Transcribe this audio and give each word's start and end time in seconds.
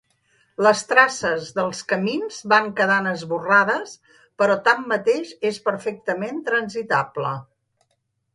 Les 0.67 0.79
traces 0.91 1.51
dels 1.59 1.81
camins 1.91 2.39
van 2.53 2.71
quedant 2.79 3.09
esborrades 3.11 3.93
però 4.43 4.57
tanmateix 4.69 5.35
és 5.51 5.61
perfectament 5.69 6.43
transitable. 6.51 7.37